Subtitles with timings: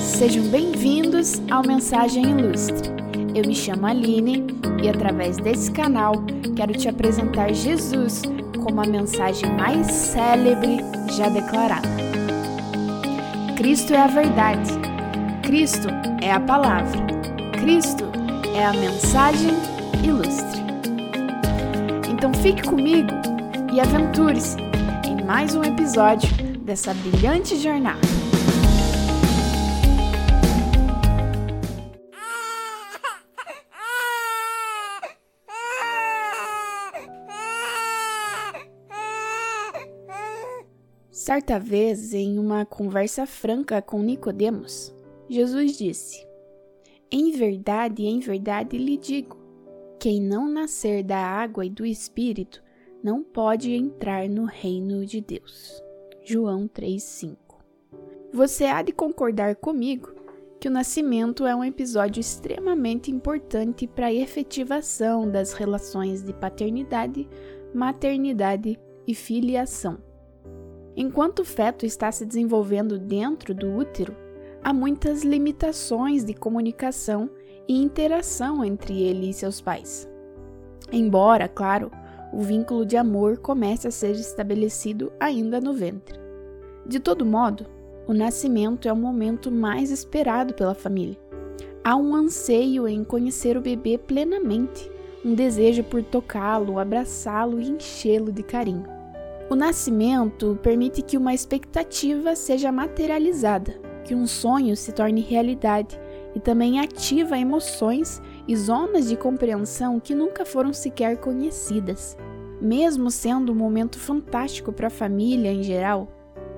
[0.00, 2.90] Sejam bem-vindos ao Mensagem Ilustre.
[3.34, 4.46] Eu me chamo Aline
[4.82, 6.12] e, através desse canal,
[6.56, 8.22] quero te apresentar Jesus
[8.62, 10.78] como a mensagem mais célebre
[11.16, 11.88] já declarada.
[13.56, 14.70] Cristo é a verdade,
[15.42, 15.88] Cristo
[16.20, 17.00] é a palavra,
[17.60, 18.04] Cristo
[18.56, 19.54] é a mensagem
[20.04, 20.60] ilustre.
[22.10, 23.10] Então fique comigo
[23.72, 24.56] e aventure-se
[25.06, 26.28] em mais um episódio
[26.64, 28.27] dessa brilhante jornada.
[41.28, 44.94] Certa vez, em uma conversa franca com Nicodemos,
[45.28, 46.26] Jesus disse:
[47.12, 49.36] Em verdade, em verdade lhe digo,
[50.00, 52.62] quem não nascer da água e do espírito
[53.04, 55.82] não pode entrar no reino de Deus.
[56.24, 57.36] João 3:5.
[58.32, 60.14] Você há de concordar comigo
[60.58, 67.28] que o nascimento é um episódio extremamente importante para a efetivação das relações de paternidade,
[67.74, 70.07] maternidade e filiação
[71.00, 74.16] Enquanto o feto está se desenvolvendo dentro do útero,
[74.64, 77.30] há muitas limitações de comunicação
[77.68, 80.10] e interação entre ele e seus pais.
[80.90, 81.92] Embora, claro,
[82.32, 86.18] o vínculo de amor comece a ser estabelecido ainda no ventre.
[86.84, 87.64] De todo modo,
[88.08, 91.16] o nascimento é o momento mais esperado pela família.
[91.84, 94.90] Há um anseio em conhecer o bebê plenamente,
[95.24, 98.97] um desejo por tocá-lo, abraçá-lo e enchê-lo de carinho.
[99.50, 105.98] O nascimento permite que uma expectativa seja materializada, que um sonho se torne realidade
[106.34, 112.14] e também ativa emoções e zonas de compreensão que nunca foram sequer conhecidas.
[112.60, 116.08] Mesmo sendo um momento fantástico para a família em geral,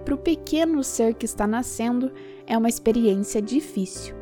[0.04, 2.10] para o pequeno ser que está nascendo
[2.44, 4.16] é uma experiência difícil.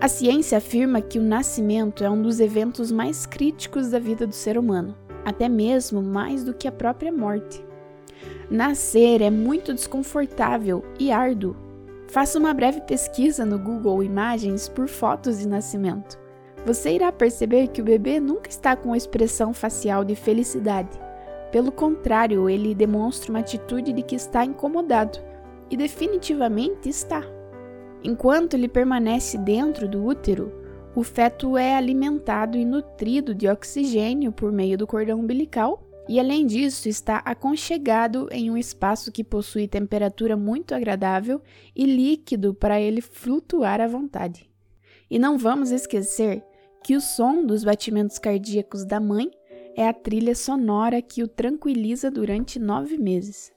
[0.00, 4.34] A ciência afirma que o nascimento é um dos eventos mais críticos da vida do
[4.34, 7.67] ser humano, até mesmo mais do que a própria morte.
[8.50, 11.56] Nascer é muito desconfortável e árduo.
[12.08, 16.18] Faça uma breve pesquisa no Google Imagens por fotos de nascimento.
[16.64, 20.98] Você irá perceber que o bebê nunca está com expressão facial de felicidade.
[21.52, 25.18] Pelo contrário, ele demonstra uma atitude de que está incomodado,
[25.70, 27.22] e definitivamente está.
[28.02, 30.52] Enquanto ele permanece dentro do útero,
[30.94, 36.46] o feto é alimentado e nutrido de oxigênio por meio do cordão umbilical e além
[36.46, 41.42] disso, está aconchegado em um espaço que possui temperatura muito agradável
[41.76, 44.48] e líquido para ele flutuar à vontade.
[45.10, 46.42] E não vamos esquecer
[46.82, 49.30] que o som dos batimentos cardíacos da mãe
[49.76, 53.52] é a trilha sonora que o tranquiliza durante nove meses.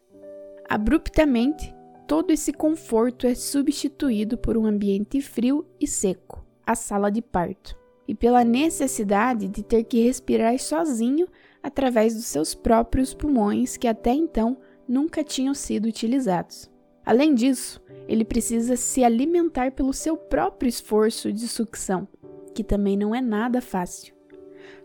[0.69, 1.73] Abruptamente,
[2.05, 7.77] todo esse conforto é substituído por um ambiente frio e seco, a sala de parto,
[8.07, 11.27] e pela necessidade de ter que respirar sozinho
[11.63, 14.57] através dos seus próprios pulmões que até então
[14.87, 16.69] nunca tinham sido utilizados.
[17.05, 22.07] Além disso, ele precisa se alimentar pelo seu próprio esforço de sucção,
[22.53, 24.13] que também não é nada fácil.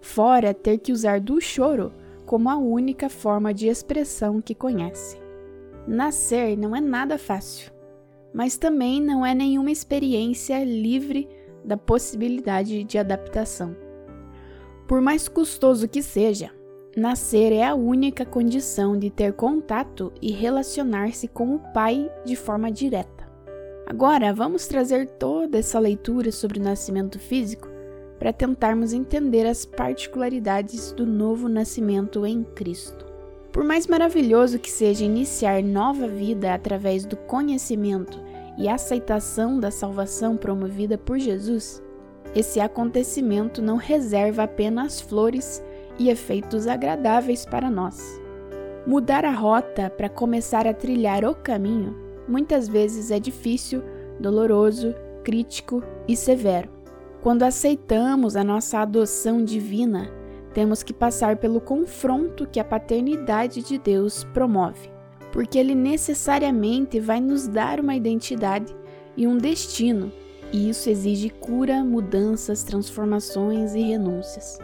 [0.00, 1.92] Fora ter que usar do choro
[2.24, 5.18] como a única forma de expressão que conhece.
[5.86, 7.72] Nascer não é nada fácil,
[8.34, 11.28] mas também não é nenhuma experiência livre
[11.64, 13.76] da possibilidade de adaptação.
[14.86, 16.52] Por mais custoso que seja,
[16.96, 22.72] Nascer é a única condição de ter contato e relacionar-se com o Pai de forma
[22.72, 23.30] direta.
[23.86, 27.68] Agora, vamos trazer toda essa leitura sobre o nascimento físico
[28.18, 33.04] para tentarmos entender as particularidades do novo nascimento em Cristo.
[33.52, 38.18] Por mais maravilhoso que seja iniciar nova vida através do conhecimento
[38.56, 41.82] e aceitação da salvação promovida por Jesus,
[42.34, 45.62] esse acontecimento não reserva apenas flores
[45.98, 48.20] e efeitos agradáveis para nós.
[48.86, 53.82] Mudar a rota para começar a trilhar o caminho muitas vezes é difícil,
[54.18, 54.94] doloroso,
[55.24, 56.68] crítico e severo.
[57.22, 60.10] Quando aceitamos a nossa adoção divina,
[60.54, 64.90] temos que passar pelo confronto que a paternidade de Deus promove,
[65.32, 68.74] porque Ele necessariamente vai nos dar uma identidade
[69.16, 70.12] e um destino,
[70.52, 74.58] e isso exige cura, mudanças, transformações e renúncias.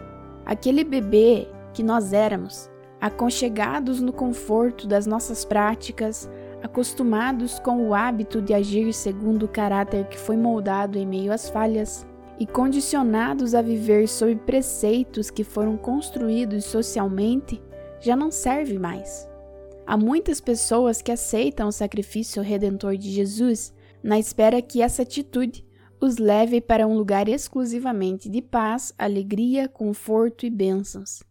[0.45, 6.29] Aquele bebê que nós éramos, aconchegados no conforto das nossas práticas,
[6.63, 11.49] acostumados com o hábito de agir segundo o caráter que foi moldado em meio às
[11.49, 12.07] falhas
[12.39, 17.63] e condicionados a viver sob preceitos que foram construídos socialmente,
[18.01, 19.29] já não serve mais.
[19.87, 25.65] Há muitas pessoas que aceitam o sacrifício redentor de Jesus, na espera que essa atitude
[26.03, 31.23] os leve para um lugar exclusivamente de paz, alegria, conforto e bênçãos.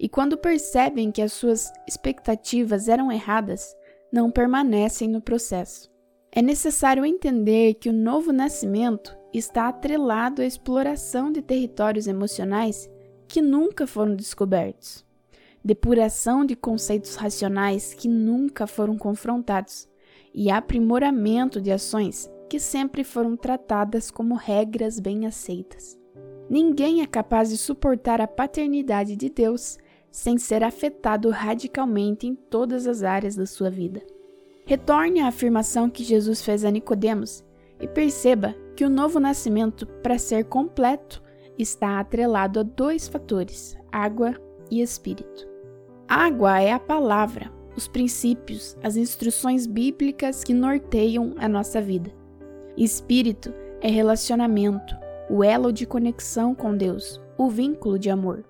[0.00, 3.76] E quando percebem que as suas expectativas eram erradas,
[4.10, 5.92] não permanecem no processo.
[6.32, 12.88] É necessário entender que o novo nascimento está atrelado à exploração de territórios emocionais
[13.28, 15.04] que nunca foram descobertos,
[15.62, 19.86] depuração de conceitos racionais que nunca foram confrontados
[20.34, 25.98] e aprimoramento de ações que sempre foram tratadas como regras bem aceitas.
[26.48, 29.78] Ninguém é capaz de suportar a paternidade de Deus
[30.10, 34.00] sem ser afetado radicalmente em todas as áreas da sua vida.
[34.66, 37.44] Retorne à afirmação que Jesus fez a Nicodemos
[37.80, 41.22] e perceba que o novo nascimento, para ser completo,
[41.58, 44.34] está atrelado a dois fatores: água
[44.70, 45.48] e espírito.
[46.06, 52.10] Água é a palavra, os princípios, as instruções bíblicas que norteiam a nossa vida.
[52.76, 54.96] Espírito é relacionamento,
[55.30, 58.44] o elo de conexão com Deus, o vínculo de amor.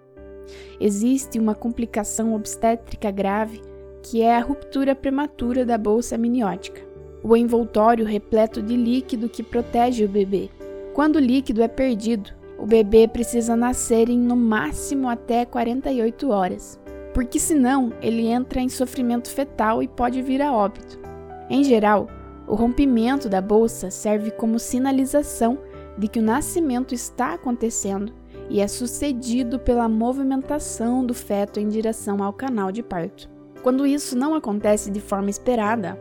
[0.80, 3.60] Existe uma complicação obstétrica grave
[4.02, 6.80] que é a ruptura prematura da bolsa amniótica,
[7.22, 10.50] o envoltório repleto de líquido que protege o bebê.
[10.92, 16.80] Quando o líquido é perdido, o bebê precisa nascer em no máximo até 48 horas,
[17.12, 20.98] porque senão ele entra em sofrimento fetal e pode vir a óbito.
[21.48, 22.08] Em geral,
[22.46, 25.58] o rompimento da bolsa serve como sinalização
[25.96, 28.12] de que o nascimento está acontecendo
[28.50, 33.28] e é sucedido pela movimentação do feto em direção ao canal de parto.
[33.62, 35.98] Quando isso não acontece de forma esperada,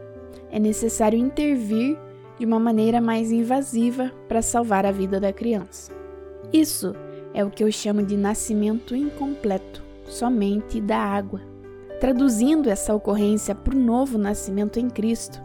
[0.51, 1.97] é necessário intervir
[2.37, 5.91] de uma maneira mais invasiva para salvar a vida da criança.
[6.51, 6.93] Isso
[7.33, 11.41] é o que eu chamo de nascimento incompleto, somente da água.
[11.99, 15.41] Traduzindo essa ocorrência para o novo nascimento em Cristo,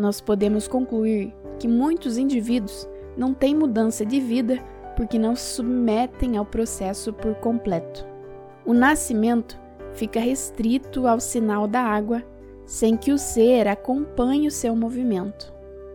[0.00, 4.58] nós podemos concluir que muitos indivíduos não têm mudança de vida
[4.96, 8.06] porque não se submetem ao processo por completo.
[8.64, 9.60] O nascimento
[9.92, 12.22] fica restrito ao sinal da água,
[12.66, 15.52] sem que o ser acompanhe o seu movimento.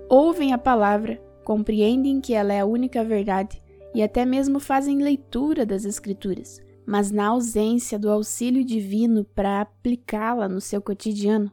[0.10, 3.62] Ouvem a palavra, compreendem que ela é a única verdade
[3.94, 10.50] e até mesmo fazem leitura das Escrituras, mas na ausência do auxílio divino para aplicá-la
[10.50, 11.52] no seu cotidiano,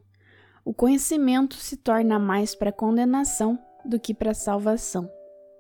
[0.64, 5.10] o conhecimento se torna mais para condenação do que para salvação.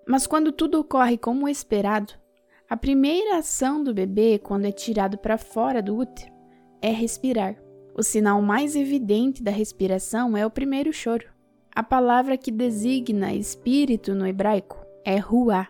[0.06, 2.12] Mas quando tudo ocorre como esperado,
[2.68, 6.32] a primeira ação do bebê quando é tirado para fora do útero
[6.80, 7.56] é respirar.
[7.94, 11.26] O sinal mais evidente da respiração é o primeiro choro.
[11.74, 15.68] A palavra que designa espírito no hebraico é ruá,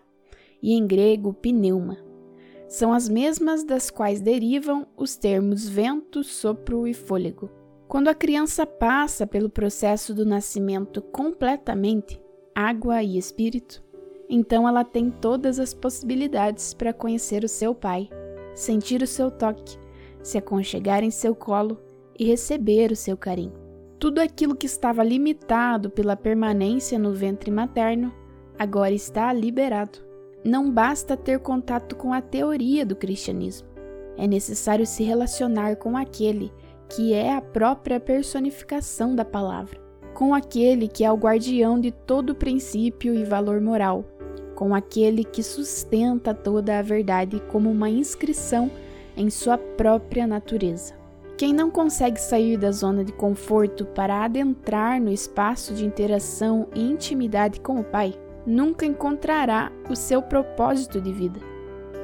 [0.63, 1.99] e em grego pneuma.
[2.69, 7.62] São as mesmas das quais derivam os termos vento, sopro e fôlego.
[7.93, 12.19] Quando a criança passa pelo processo do nascimento completamente,
[12.55, 13.85] água e espírito,
[14.31, 18.09] então ela tem todas as possibilidades para conhecer o seu pai,
[18.55, 19.79] sentir o seu toque,
[20.23, 21.79] se aconchegar em seu colo
[22.19, 23.53] e receber o seu carinho.
[23.99, 28.11] Tudo aquilo que estava limitado pela permanência no ventre materno
[28.59, 29.99] agora está liberado.
[30.43, 33.69] Não basta ter contato com a teoria do cristianismo.
[34.17, 36.51] É necessário se relacionar com aquele
[36.89, 39.81] que é a própria personificação da palavra,
[40.15, 44.05] com aquele que é o guardião de todo princípio e valor moral,
[44.55, 48.71] com aquele que sustenta toda a verdade como uma inscrição
[49.17, 50.95] em sua própria natureza.
[51.37, 56.81] Quem não consegue sair da zona de conforto para adentrar no espaço de interação e
[56.81, 58.15] intimidade com o Pai,
[58.47, 61.41] nunca encontrará o seu propósito de vida.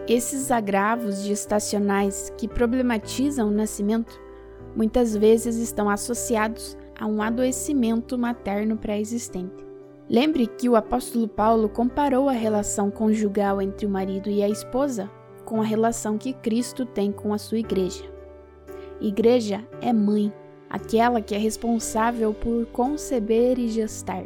[0.09, 4.19] Esses agravos gestacionais que problematizam o nascimento
[4.77, 9.67] muitas vezes estão associados a um adoecimento materno pré-existente.
[10.09, 15.11] Lembre que o apóstolo Paulo comparou a relação conjugal entre o marido e a esposa
[15.45, 18.05] com a relação que Cristo tem com a sua igreja.
[19.01, 20.33] Igreja é mãe,
[20.69, 24.25] aquela que é responsável por conceber e gestar.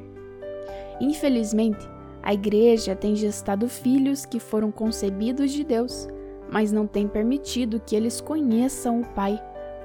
[1.00, 1.88] Infelizmente,
[2.22, 6.08] a igreja tem gestado filhos que foram concebidos de Deus,
[6.50, 9.42] mas não tem permitido que eles conheçam o Pai,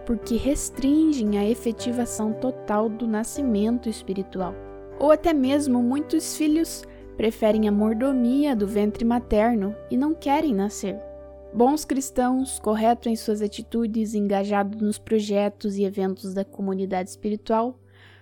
[0.08, 4.56] porque restringem a efetivação total do nascimento espiritual
[5.00, 6.84] ou até mesmo muitos filhos
[7.16, 11.00] preferem a mordomia do ventre materno e não querem nascer.
[11.54, 17.80] Bons cristãos, corretos em suas atitudes, engajados nos projetos e eventos da comunidade espiritual,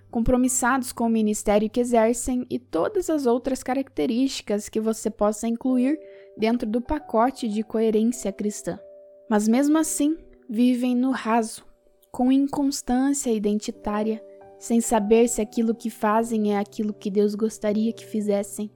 [0.09, 5.99] compromissados com o ministério que exercem e todas as outras características que você possa incluir
[6.37, 8.79] dentro do pacote de coerência cristã.
[9.29, 10.17] Mas mesmo assim,
[10.49, 11.65] vivem no raso,
[12.15, 14.23] com inconstância identitária
[14.57, 18.71] sem saber se aquilo que fazem é aquilo que Deus gostaria que fizessem,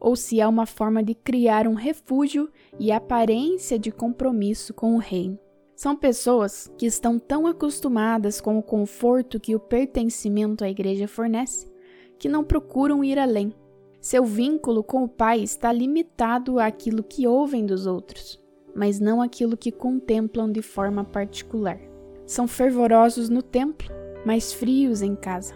[0.00, 4.98] ou se é uma forma de criar um refúgio e aparência de compromisso com o
[4.98, 5.38] reino.
[5.76, 11.70] São pessoas que estão tão acostumadas com o conforto que o pertencimento à igreja fornece
[12.18, 13.54] que não procuram ir além.
[14.00, 18.42] Seu vínculo com o Pai está limitado àquilo que ouvem dos outros,
[18.74, 21.89] mas não àquilo que contemplam de forma particular.
[22.30, 23.88] São fervorosos no templo,
[24.24, 25.52] mas frios em casa.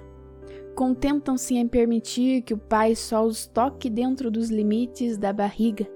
[0.75, 5.87] Contentam-se em permitir que o Pai só os toque dentro dos limites da barriga.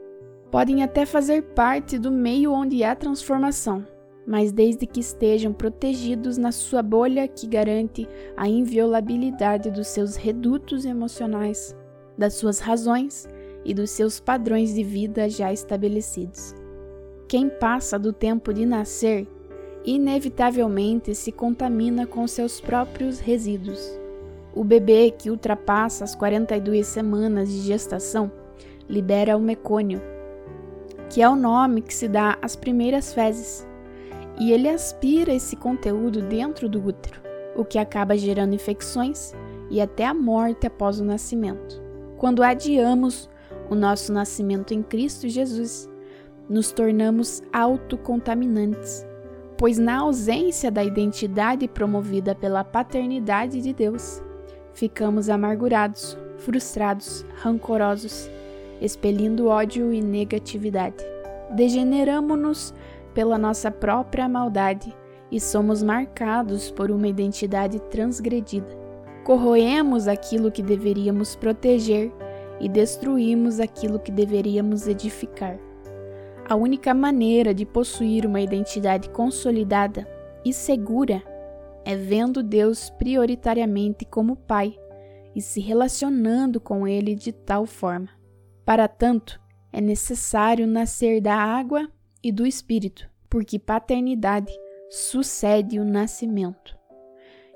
[0.52, 3.84] Podem até fazer parte do meio onde há transformação,
[4.24, 10.84] mas desde que estejam protegidos na sua bolha que garante a inviolabilidade dos seus redutos
[10.84, 11.74] emocionais,
[12.16, 13.28] das suas razões
[13.64, 16.54] e dos seus padrões de vida já estabelecidos.
[17.26, 19.26] Quem passa do tempo de nascer,
[19.84, 23.80] inevitavelmente se contamina com seus próprios resíduos.
[24.54, 28.30] O bebê que ultrapassa as 42 semanas de gestação
[28.88, 30.00] libera o mecônio,
[31.10, 33.66] que é o nome que se dá às primeiras fezes
[34.38, 37.20] e ele aspira esse conteúdo dentro do útero,
[37.56, 39.32] o que acaba gerando infecções
[39.68, 41.82] e até a morte após o nascimento.
[42.16, 43.28] Quando adiamos
[43.68, 45.88] o nosso nascimento em Cristo Jesus,
[46.48, 49.04] nos tornamos autocontaminantes,
[49.58, 54.22] pois na ausência da identidade promovida pela paternidade de Deus,
[54.72, 58.30] ficamos amargurados, frustrados, rancorosos,
[58.80, 61.04] expelindo ódio e negatividade.
[61.50, 62.72] Degeneramos-nos
[63.12, 64.94] pela nossa própria maldade
[65.30, 68.78] e somos marcados por uma identidade transgredida.
[69.24, 72.12] Corroemos aquilo que deveríamos proteger
[72.60, 75.58] e destruímos aquilo que deveríamos edificar.
[76.48, 80.08] A única maneira de possuir uma identidade consolidada
[80.42, 81.22] e segura
[81.84, 84.74] é vendo Deus prioritariamente como Pai
[85.34, 88.08] e se relacionando com Ele de tal forma.
[88.64, 89.38] Para tanto,
[89.70, 91.86] é necessário nascer da água
[92.24, 94.52] e do Espírito, porque paternidade
[94.88, 96.74] sucede o nascimento.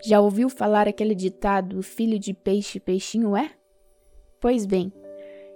[0.04, 3.52] Já ouviu falar aquele ditado: filho de peixe, peixinho é?
[4.38, 4.92] Pois bem,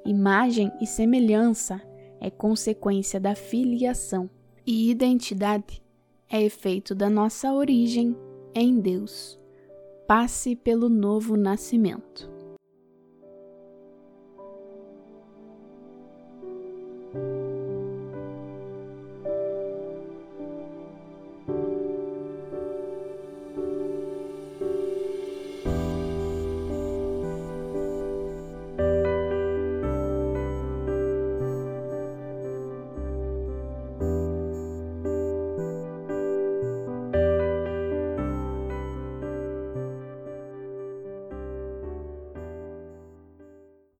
[0.06, 1.82] imagem e semelhança
[2.26, 4.28] é consequência da filiação,
[4.66, 5.80] e identidade
[6.28, 8.16] é efeito da nossa origem
[8.52, 9.38] em Deus.
[10.08, 12.28] Passe pelo novo nascimento.